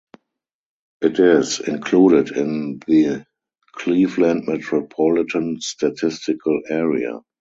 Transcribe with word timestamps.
It 1.03 1.19
is 1.19 1.59
included 1.59 2.35
in 2.35 2.79
the 2.87 3.23
Cleveland 3.75 4.47
Metropolitan 4.47 5.61
Statistical 5.61 6.61
Area. 6.67 7.19